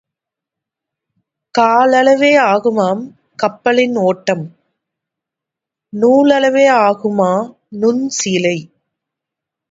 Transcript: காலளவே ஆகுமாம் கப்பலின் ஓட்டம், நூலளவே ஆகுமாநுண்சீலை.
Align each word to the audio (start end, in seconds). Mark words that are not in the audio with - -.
காலளவே 1.55 2.31
ஆகுமாம் 2.43 3.03
கப்பலின் 3.35 3.95
ஓட்டம், 3.95 4.45
நூலளவே 5.93 6.65
ஆகுமாநுண்சீலை. 6.85 8.57